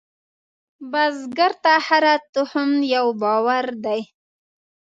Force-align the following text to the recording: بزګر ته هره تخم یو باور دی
بزګر 0.91 1.51
ته 1.63 1.73
هره 1.87 2.15
تخم 2.33 2.71
یو 2.93 3.07
باور 3.21 3.65
دی 3.83 4.01